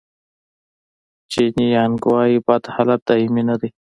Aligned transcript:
جیني 1.31 1.65
یانګ 1.75 2.01
وایي 2.11 2.37
بد 2.45 2.63
حالت 2.73 3.01
دایمي 3.07 3.43
نه 3.49 3.55
دی. 3.61 3.69